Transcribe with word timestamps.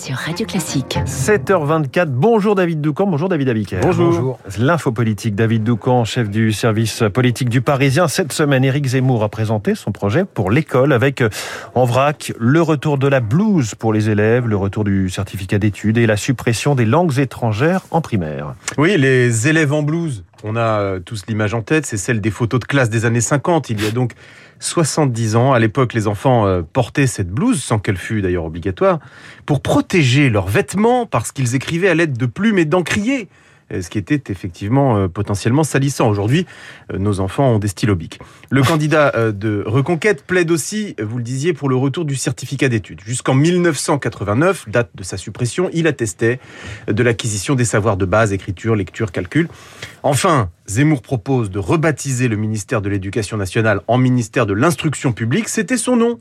sur 0.00 0.16
Radio 0.16 0.46
Classique. 0.46 0.98
7h24, 1.04 2.06
bonjour 2.06 2.54
David 2.54 2.80
Doucan, 2.80 3.06
bonjour 3.06 3.28
David 3.28 3.50
Abiker. 3.50 3.80
Bonjour. 3.82 4.38
L'info 4.58 4.92
politique, 4.92 5.34
David 5.34 5.62
Doucan, 5.62 6.06
chef 6.06 6.30
du 6.30 6.52
service 6.52 7.02
politique 7.12 7.50
du 7.50 7.60
Parisien. 7.60 8.08
Cette 8.08 8.32
semaine, 8.32 8.64
Éric 8.64 8.86
Zemmour 8.86 9.22
a 9.22 9.28
présenté 9.28 9.74
son 9.74 9.92
projet 9.92 10.24
pour 10.24 10.50
l'école 10.50 10.94
avec 10.94 11.22
en 11.74 11.84
vrac 11.84 12.32
le 12.38 12.62
retour 12.62 12.96
de 12.96 13.08
la 13.08 13.20
blouse 13.20 13.74
pour 13.74 13.92
les 13.92 14.08
élèves, 14.08 14.48
le 14.48 14.56
retour 14.56 14.84
du 14.84 15.10
certificat 15.10 15.58
d'études 15.58 15.98
et 15.98 16.06
la 16.06 16.16
suppression 16.16 16.74
des 16.74 16.86
langues 16.86 17.18
étrangères 17.18 17.82
en 17.90 18.00
primaire. 18.00 18.54
Oui, 18.78 18.96
les 18.96 19.48
élèves 19.48 19.74
en 19.74 19.82
blouse, 19.82 20.24
on 20.44 20.56
a 20.56 20.80
euh, 20.80 21.00
tous 21.00 21.24
l'image 21.26 21.54
en 21.54 21.62
tête, 21.62 21.86
c'est 21.86 21.96
celle 21.96 22.20
des 22.20 22.30
photos 22.30 22.60
de 22.60 22.64
classe 22.64 22.90
des 22.90 23.04
années 23.04 23.20
50. 23.20 23.70
Il 23.70 23.82
y 23.82 23.86
a 23.86 23.90
donc 23.90 24.12
70 24.60 25.36
ans. 25.36 25.52
À 25.52 25.58
l'époque, 25.58 25.94
les 25.94 26.06
enfants 26.06 26.46
euh, 26.46 26.62
portaient 26.62 27.06
cette 27.06 27.30
blouse, 27.30 27.62
sans 27.62 27.78
qu'elle 27.78 27.96
fût 27.96 28.22
d'ailleurs 28.22 28.44
obligatoire, 28.44 28.98
pour 29.46 29.60
protéger 29.60 30.30
leurs 30.30 30.48
vêtements 30.48 31.06
parce 31.06 31.32
qu'ils 31.32 31.54
écrivaient 31.54 31.88
à 31.88 31.94
l'aide 31.94 32.16
de 32.16 32.26
plumes 32.26 32.58
et 32.58 32.64
d'encriers 32.64 33.28
ce 33.70 33.88
qui 33.88 33.98
était 33.98 34.30
effectivement 34.30 34.96
euh, 34.96 35.08
potentiellement 35.08 35.64
salissant. 35.64 36.08
Aujourd'hui, 36.08 36.46
nos 36.96 37.20
enfants 37.20 37.54
ont 37.54 37.58
des 37.58 37.68
stylos 37.68 37.94
bics. 37.94 38.18
Le 38.50 38.62
candidat 38.62 39.32
de 39.32 39.62
Reconquête 39.66 40.24
plaide 40.24 40.50
aussi, 40.50 40.96
vous 41.00 41.18
le 41.18 41.22
disiez, 41.22 41.52
pour 41.52 41.68
le 41.68 41.76
retour 41.76 42.04
du 42.04 42.16
certificat 42.16 42.68
d'études. 42.68 43.00
Jusqu'en 43.04 43.34
1989, 43.34 44.68
date 44.68 44.90
de 44.94 45.02
sa 45.02 45.16
suppression, 45.16 45.70
il 45.72 45.86
attestait 45.86 46.40
de 46.88 47.02
l'acquisition 47.02 47.54
des 47.54 47.64
savoirs 47.64 47.96
de 47.96 48.04
base, 48.04 48.32
écriture, 48.32 48.74
lecture, 48.74 49.12
calcul. 49.12 49.48
Enfin, 50.02 50.50
Zemmour 50.66 51.02
propose 51.02 51.50
de 51.50 51.58
rebaptiser 51.58 52.28
le 52.28 52.36
ministère 52.36 52.80
de 52.80 52.88
l'Éducation 52.88 53.36
nationale 53.36 53.80
en 53.86 53.98
ministère 53.98 54.46
de 54.46 54.54
l'Instruction 54.54 55.12
publique. 55.12 55.48
C'était 55.48 55.76
son 55.76 55.96
nom, 55.96 56.18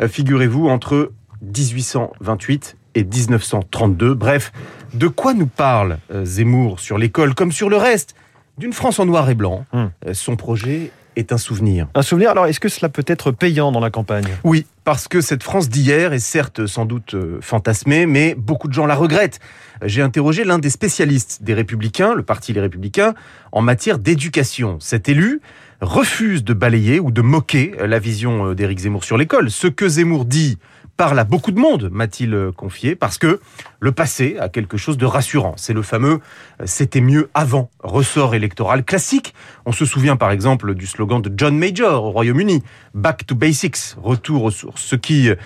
euh, 0.00 0.08
figurez-vous, 0.08 0.68
entre 0.68 1.12
1828 1.42 2.76
et 2.94 3.04
1932. 3.04 4.14
Bref, 4.14 4.52
de 4.94 5.08
quoi 5.08 5.34
nous 5.34 5.46
parle 5.46 5.98
euh, 6.12 6.24
Zemmour 6.24 6.80
sur 6.80 6.98
l'école 6.98 7.34
comme 7.34 7.52
sur 7.52 7.68
le 7.68 7.76
reste 7.76 8.14
D'une 8.58 8.72
France 8.72 8.98
en 8.98 9.06
noir 9.06 9.28
et 9.30 9.34
blanc? 9.34 9.64
Hmm. 9.72 9.86
Euh, 10.06 10.14
son 10.14 10.36
projet 10.36 10.90
est 11.16 11.32
un 11.32 11.38
souvenir. 11.38 11.88
Un 11.94 12.02
souvenir, 12.02 12.30
alors 12.30 12.46
est-ce 12.46 12.60
que 12.60 12.68
cela 12.68 12.88
peut 12.88 13.04
être 13.06 13.30
payant 13.30 13.72
dans 13.72 13.80
la 13.80 13.90
campagne? 13.90 14.28
Oui, 14.44 14.66
parce 14.84 15.08
que 15.08 15.20
cette 15.20 15.42
France 15.42 15.68
d'hier 15.68 16.12
est 16.12 16.20
certes 16.20 16.66
sans 16.66 16.86
doute 16.86 17.14
euh, 17.14 17.38
fantasmée, 17.40 18.06
mais 18.06 18.34
beaucoup 18.34 18.68
de 18.68 18.72
gens 18.72 18.86
la 18.86 18.94
regrettent. 18.94 19.40
J'ai 19.82 20.02
interrogé 20.02 20.44
l'un 20.44 20.58
des 20.58 20.70
spécialistes 20.70 21.42
des 21.42 21.54
Républicains, 21.54 22.14
le 22.14 22.22
parti 22.22 22.52
Les 22.52 22.60
Républicains, 22.60 23.14
en 23.52 23.62
matière 23.62 23.98
d'éducation. 23.98 24.78
Cet 24.80 25.08
élu 25.08 25.40
refuse 25.80 26.44
de 26.44 26.52
balayer 26.52 27.00
ou 27.00 27.10
de 27.10 27.22
moquer 27.22 27.74
la 27.78 27.98
vision 27.98 28.52
d'Éric 28.52 28.80
Zemmour 28.80 29.04
sur 29.04 29.16
l'école. 29.16 29.50
Ce 29.50 29.66
que 29.66 29.88
Zemmour 29.88 30.26
dit 30.26 30.58
parle 31.00 31.18
à 31.18 31.24
beaucoup 31.24 31.50
de 31.50 31.58
monde, 31.58 31.88
m'a-t-il 31.90 32.34
euh, 32.34 32.52
confié, 32.52 32.94
parce 32.94 33.16
que 33.16 33.40
le 33.80 33.90
passé 33.90 34.36
a 34.38 34.50
quelque 34.50 34.76
chose 34.76 34.98
de 34.98 35.06
rassurant. 35.06 35.54
C'est 35.56 35.72
le 35.72 35.80
fameux 35.80 36.20
euh, 36.60 36.64
c'était 36.66 37.00
mieux 37.00 37.30
avant, 37.32 37.70
ressort 37.78 38.34
électoral 38.34 38.84
classique. 38.84 39.32
On 39.64 39.72
se 39.72 39.86
souvient 39.86 40.16
par 40.16 40.30
exemple 40.30 40.74
du 40.74 40.86
slogan 40.86 41.22
de 41.22 41.32
John 41.34 41.56
Major 41.56 42.04
au 42.04 42.10
Royaume-Uni, 42.10 42.62
Back 42.92 43.24
to 43.24 43.34
Basics, 43.34 43.96
retour 43.96 44.44
aux 44.44 44.50
sources, 44.50 44.82
ce 44.82 44.94
qui 44.94 45.30
euh, 45.30 45.36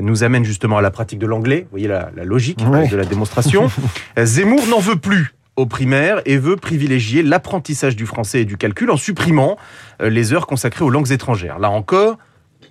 nous 0.00 0.24
amène 0.24 0.46
justement 0.46 0.78
à 0.78 0.80
la 0.80 0.90
pratique 0.90 1.18
de 1.18 1.26
l'anglais. 1.26 1.64
Vous 1.64 1.72
voyez 1.72 1.88
la, 1.88 2.10
logique 2.24 2.64
de 2.64 2.96
la 2.96 3.04
démonstration. 3.04 3.70
Zemmour 4.18 4.66
n'en 4.68 4.80
veut 4.80 4.96
plus 4.96 5.34
aux 5.56 5.66
primaires 5.66 6.22
et 6.24 6.38
veut 6.38 6.56
privilégier 6.56 7.22
l'apprentissage 7.22 7.96
du 7.96 8.06
français 8.06 8.40
et 8.40 8.44
du 8.46 8.56
calcul 8.56 8.90
en 8.90 8.96
supprimant 8.96 9.58
les 10.00 10.32
heures 10.32 10.46
consacrées 10.46 10.86
aux 10.86 10.90
langues 10.90 11.12
étrangères. 11.12 11.58
Là 11.58 11.68
encore, 11.68 12.16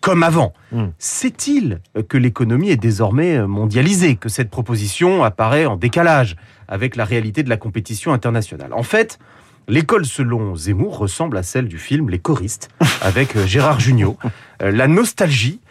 comme 0.02 0.24
avant. 0.24 0.54
Hmm. 0.72 0.88
Sait-il 0.98 1.80
que 2.10 2.18
l'économie 2.18 2.72
est 2.72 2.78
désormais 2.78 3.46
mondialisée, 3.48 4.16
que 4.16 4.30
cette 4.30 4.50
proposition 4.50 5.24
apparaît 5.24 5.66
en 5.66 5.78
décalage 5.78 6.36
avec 6.68 6.96
la 6.96 7.06
réalité 7.06 7.44
de 7.44 7.50
la 7.50 7.58
compétition 7.58 8.12
internationale? 8.12 8.74
En 8.74 8.84
fait, 8.84 9.20
l'école 9.68 10.06
selon 10.06 10.56
Zemmour 10.56 10.98
ressemble 10.98 11.38
à 11.38 11.44
celle 11.44 11.68
du 11.68 11.78
film 11.78 12.10
Les 12.10 12.20
choristes 12.20 12.70
avec 13.02 13.36
euh, 13.36 13.46
Gérard 13.46 13.80
Jugnot. 13.80 14.18
Euh, 14.62 14.72
la 14.72 14.88
nostalgie 14.88 15.62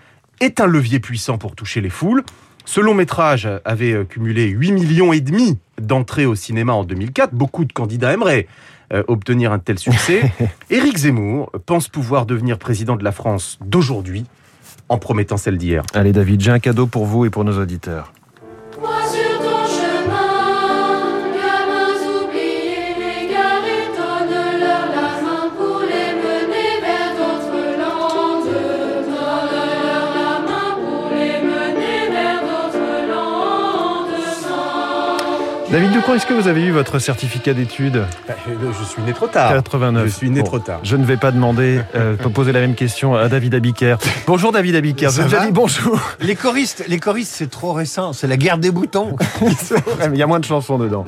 est 0.41 0.61
un 0.61 0.67
levier 0.67 1.01
puissant 1.01 1.37
pour 1.37 1.55
toucher 1.55 1.81
les 1.81 1.91
foules. 1.91 2.25
Ce 2.71 2.81
long 2.81 2.95
métrage 2.95 3.49
avait 3.65 3.95
euh, 3.95 4.05
cumulé 4.05 4.47
8 4.47 4.71
millions 4.71 5.13
et 5.13 5.21
demi 5.21 5.59
d'entrées 5.81 6.25
au 6.25 6.37
cinéma 6.37 6.73
en 6.73 6.85
2004. 6.85 7.35
Beaucoup 7.35 7.65
de 7.65 7.73
candidats 7.73 8.13
aimeraient 8.13 8.47
euh, 8.93 9.03
obtenir 9.09 9.51
un 9.51 9.59
tel 9.59 9.77
succès. 9.77 10.31
Éric 10.71 10.99
Zemmour 10.99 11.51
pense 11.67 11.89
pouvoir 11.89 12.27
devenir 12.27 12.59
président 12.59 12.95
de 12.95 13.03
la 13.03 13.11
France 13.11 13.59
d'aujourd'hui 13.61 14.25
en 14.89 14.99
promettant 14.99 15.37
celle 15.37 15.59
d'hier. 15.59 15.83
Allez 15.95 16.13
David, 16.13 16.43
j'ai 16.43 16.53
un 16.53 16.61
cadeau 16.61 16.87
pour 16.87 17.07
vous 17.07 17.25
et 17.25 17.31
pour 17.31 17.43
nos 17.43 17.59
auditeurs. 17.61 18.13
David 35.71 35.93
Ducon, 35.93 36.15
est-ce 36.15 36.27
que 36.27 36.35
vous 36.35 36.49
avez 36.49 36.65
eu 36.65 36.73
votre 36.73 36.99
certificat 36.99 37.55
d'études? 37.55 38.05
Bah, 38.27 38.35
Je 38.45 38.85
suis 38.85 39.03
né 39.03 39.13
trop 39.13 39.29
tard. 39.29 39.53
89. 39.53 40.05
Je 40.05 40.11
suis 40.11 40.29
né 40.29 40.43
trop 40.43 40.59
tard. 40.59 40.81
Je 40.83 40.97
ne 40.97 41.05
vais 41.05 41.17
pas 41.17 41.31
demander, 41.31 41.81
euh, 41.95 42.17
poser 42.17 42.51
la 42.51 42.59
même 42.59 42.75
question 42.75 43.15
à 43.15 43.29
David 43.29 43.55
Abiker. 43.55 43.95
Bonjour 44.27 44.51
David 44.51 44.75
Abiker. 44.75 45.13
Ça 45.13 45.29
vous 45.29 45.53
bonjour. 45.53 46.01
Les 46.21 46.35
choristes, 46.35 46.85
les 46.89 46.99
choristes, 46.99 47.33
c'est 47.37 47.51
trop 47.51 47.73
récent. 47.73 48.13
C'est 48.13 48.27
la 48.27 48.37
guerre 48.37 48.59
des 48.59 48.73
boutons. 48.73 49.15
Il 50.13 50.19
y 50.19 50.23
a 50.25 50.27
moins 50.27 50.41
de 50.41 50.45
chansons 50.45 50.77
dedans. 50.77 51.05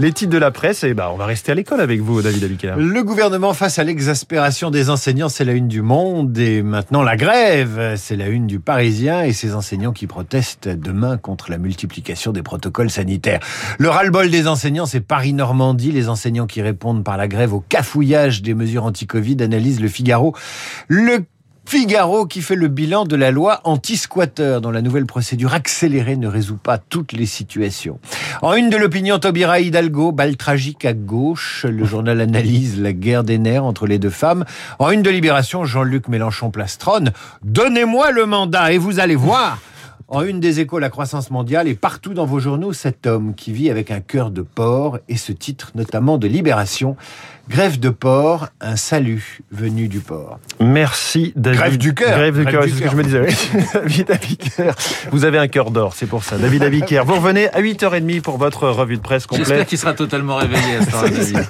Les 0.00 0.12
titres 0.12 0.32
de 0.32 0.38
la 0.38 0.50
presse, 0.50 0.82
et 0.82 0.88
eh 0.88 0.94
ben, 0.94 1.10
on 1.12 1.16
va 1.16 1.26
rester 1.26 1.52
à 1.52 1.54
l'école 1.54 1.80
avec 1.80 2.00
vous, 2.00 2.20
David 2.20 2.42
Abiker. 2.42 2.74
Le 2.78 3.04
gouvernement 3.04 3.54
face 3.54 3.78
à 3.78 3.84
l'exaspération 3.84 4.72
des 4.72 4.90
enseignants, 4.90 5.28
c'est 5.28 5.44
la 5.44 5.52
une 5.52 5.68
du 5.68 5.82
Monde. 5.82 6.36
Et 6.36 6.62
maintenant, 6.62 7.02
la 7.02 7.16
grève, 7.16 7.94
c'est 7.94 8.16
la 8.16 8.26
une 8.26 8.48
du 8.48 8.58
Parisien 8.58 9.22
et 9.22 9.32
ces 9.32 9.54
enseignants 9.54 9.92
qui 9.92 10.08
protestent 10.08 10.68
demain 10.68 11.16
contre 11.16 11.48
la 11.52 11.58
multiplication 11.58 12.32
des 12.32 12.42
protocoles 12.42 12.90
sanitaires. 12.90 13.38
Le 13.78 13.99
le 14.02 14.10
bol 14.10 14.30
des 14.30 14.46
enseignants, 14.46 14.86
c'est 14.86 15.00
Paris-Normandie. 15.00 15.92
Les 15.92 16.08
enseignants 16.08 16.46
qui 16.46 16.62
répondent 16.62 17.04
par 17.04 17.16
la 17.16 17.28
grève 17.28 17.52
au 17.52 17.60
cafouillage 17.60 18.42
des 18.42 18.54
mesures 18.54 18.84
anti-Covid 18.84 19.36
analysent 19.40 19.80
le 19.80 19.88
Figaro. 19.88 20.34
Le 20.88 21.24
Figaro 21.66 22.26
qui 22.26 22.40
fait 22.40 22.56
le 22.56 22.68
bilan 22.68 23.04
de 23.04 23.14
la 23.14 23.30
loi 23.30 23.60
anti-squatter 23.64 24.58
dont 24.62 24.70
la 24.70 24.82
nouvelle 24.82 25.06
procédure 25.06 25.54
accélérée 25.54 26.16
ne 26.16 26.28
résout 26.28 26.56
pas 26.56 26.78
toutes 26.78 27.12
les 27.12 27.26
situations. 27.26 28.00
En 28.42 28.54
une 28.54 28.70
de 28.70 28.76
l'opinion, 28.76 29.18
Tobira 29.18 29.60
Hidalgo, 29.60 30.12
balle 30.12 30.36
tragique 30.36 30.84
à 30.84 30.94
gauche. 30.94 31.66
Le 31.68 31.84
journal 31.84 32.20
analyse 32.20 32.80
la 32.80 32.92
guerre 32.92 33.22
des 33.22 33.38
nerfs 33.38 33.64
entre 33.64 33.86
les 33.86 33.98
deux 33.98 34.10
femmes. 34.10 34.44
En 34.78 34.90
une 34.90 35.02
de 35.02 35.10
Libération, 35.10 35.64
Jean-Luc 35.64 36.08
Mélenchon 36.08 36.50
plastronne. 36.50 37.12
Donnez-moi 37.44 38.10
le 38.12 38.26
mandat 38.26 38.72
et 38.72 38.78
vous 38.78 38.98
allez 38.98 39.16
voir. 39.16 39.58
En 40.12 40.22
une 40.22 40.40
des 40.40 40.58
échos, 40.58 40.80
la 40.80 40.90
croissance 40.90 41.30
mondiale 41.30 41.68
et 41.68 41.76
partout 41.76 42.14
dans 42.14 42.26
vos 42.26 42.40
journaux, 42.40 42.72
cet 42.72 43.06
homme 43.06 43.32
qui 43.32 43.52
vit 43.52 43.70
avec 43.70 43.92
un 43.92 44.00
cœur 44.00 44.32
de 44.32 44.42
porc 44.42 44.98
et 45.08 45.16
ce 45.16 45.30
titre 45.30 45.70
notamment 45.76 46.18
de 46.18 46.26
Libération. 46.26 46.96
Grève 47.50 47.80
de 47.80 47.88
porc, 47.88 48.46
un 48.60 48.76
salut 48.76 49.40
venu 49.50 49.88
du 49.88 49.98
port. 49.98 50.38
Merci 50.60 51.32
David. 51.34 51.58
Grève 51.58 51.78
du 51.78 51.94
cœur. 51.94 52.16
Grève 52.16 52.38
du 52.38 52.44
cœur, 52.44 52.62
c'est 52.62 52.70
ce 52.70 52.80
que 52.80 52.88
je 52.88 52.94
me 52.94 53.02
disais. 53.02 53.22
David 53.74 54.10
Abiker, 54.12 54.72
vous 55.10 55.24
avez 55.24 55.38
un 55.38 55.48
cœur 55.48 55.72
d'or, 55.72 55.94
c'est 55.96 56.06
pour 56.06 56.22
ça. 56.22 56.38
David 56.38 56.62
Abiker, 56.62 57.02
vous 57.04 57.16
revenez 57.16 57.48
à 57.48 57.60
8h30 57.60 58.20
pour 58.20 58.38
votre 58.38 58.68
revue 58.68 58.98
de 58.98 59.02
presse 59.02 59.26
complète. 59.26 59.48
J'espère 59.48 59.66
qu'il 59.66 59.78
sera 59.78 59.94
totalement 59.94 60.36
réveillé 60.36 60.76
à 60.76 60.82
ce 60.82 60.90
temps 60.92 61.02
David. 61.02 61.44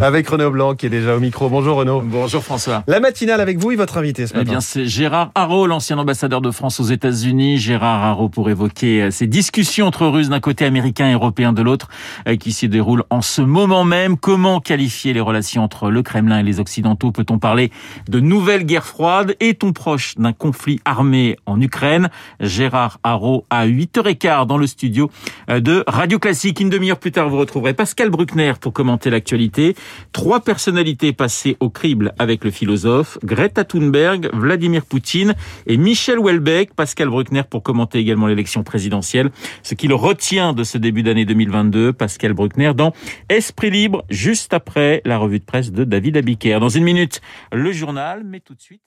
Avec 0.00 0.28
Renaud 0.28 0.50
Blanc 0.50 0.74
qui 0.74 0.86
est 0.86 0.90
déjà 0.90 1.14
au 1.14 1.20
micro. 1.20 1.48
Bonjour 1.48 1.76
Renaud. 1.76 2.02
Bonjour 2.04 2.42
François. 2.42 2.82
La 2.88 2.98
matinale 2.98 3.40
avec 3.40 3.56
vous 3.58 3.70
et 3.70 3.76
votre 3.76 3.98
invité 3.98 4.26
ce 4.26 4.32
matin. 4.32 4.46
Eh 4.48 4.50
bien, 4.50 4.60
c'est 4.60 4.86
Gérard 4.86 5.30
Haro, 5.36 5.68
l'ancien 5.68 5.96
ambassadeur 5.98 6.40
de 6.40 6.50
France 6.50 6.80
aux 6.80 6.86
États-Unis. 6.86 7.56
Gérard 7.56 8.02
Haro 8.02 8.28
pour 8.28 8.50
évoquer 8.50 9.02
euh, 9.02 9.10
ces 9.12 9.28
discussions 9.28 9.86
entre 9.86 10.08
Russes 10.08 10.28
d'un 10.28 10.40
côté, 10.40 10.64
Américains 10.64 11.08
et 11.08 11.12
Européens 11.12 11.52
de 11.52 11.62
l'autre, 11.62 11.86
euh, 12.26 12.34
qui 12.34 12.50
se 12.50 12.66
déroulent 12.66 13.04
en 13.10 13.22
ce 13.22 13.42
moment 13.42 13.84
même. 13.84 14.16
Comment 14.16 14.58
qualifier 14.58 15.12
les 15.12 15.19
relations 15.20 15.62
entre 15.62 15.90
le 15.90 16.02
Kremlin 16.02 16.40
et 16.40 16.42
les 16.42 16.60
Occidentaux 16.60 17.12
Peut-on 17.12 17.38
parler 17.38 17.70
de 18.08 18.20
nouvelle 18.20 18.64
guerre 18.64 18.86
froide 18.86 19.36
Est-on 19.40 19.72
proche 19.72 20.16
d'un 20.16 20.32
conflit 20.32 20.80
armé 20.84 21.36
en 21.46 21.60
Ukraine? 21.60 22.08
Gérard 22.40 22.98
Haro 23.02 23.44
à 23.50 23.66
8h15 23.66 24.46
dans 24.46 24.58
le 24.58 24.66
studio 24.66 25.10
euh, 25.48 25.60
de 25.60 25.84
Radio 25.86 26.18
Classique. 26.18 26.60
Une 26.60 26.70
demi-heure 26.70 26.98
plus 26.98 27.12
tard, 27.12 27.28
vous 27.28 27.38
retrouverez 27.38 27.74
Pascal 27.74 28.10
Bruckner 28.10 28.52
pour 28.60 28.72
commenter 28.72 29.10
l'actualité. 29.10 29.74
Trois 30.12 30.40
personnalités 30.40 31.12
passées 31.12 31.56
au 31.60 31.70
crible 31.70 32.12
avec 32.18 32.44
le 32.44 32.50
philosophe, 32.50 33.18
Greta 33.24 33.64
Thunberg, 33.64 34.30
Vladimir 34.32 34.84
Poutine 34.84 35.34
et 35.66 35.76
Michel 35.76 36.18
Houellebecq. 36.18 36.74
Pascal 36.74 37.08
Bruckner 37.08 37.42
pour 37.48 37.62
commenter 37.62 37.98
également 37.98 38.26
l'élection 38.26 38.62
présidentielle. 38.62 39.30
Ce 39.62 39.74
qu'il 39.74 39.92
retient 39.92 40.52
de 40.52 40.64
ce 40.64 40.78
début 40.78 41.02
d'année 41.02 41.24
2022, 41.24 41.92
Pascal 41.92 42.32
Bruckner 42.32 42.72
dans 42.74 42.92
Esprit 43.28 43.70
libre, 43.70 44.04
juste 44.10 44.54
après 44.54 45.02
la 45.10 45.18
revue 45.18 45.38
de 45.38 45.44
presse 45.44 45.72
de 45.72 45.84
David 45.84 46.16
Abiker. 46.16 46.58
Dans 46.58 46.70
une 46.70 46.84
minute, 46.84 47.20
le 47.52 47.72
journal, 47.72 48.24
mais 48.24 48.40
tout 48.40 48.54
de 48.54 48.60
suite... 48.62 48.82